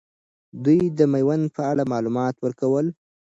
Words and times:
دوي 0.63 0.79
د 0.97 0.99
میوند 1.13 1.45
په 1.55 1.61
اړه 1.71 1.83
معلومات 1.93 2.35
ورکول. 2.39 2.87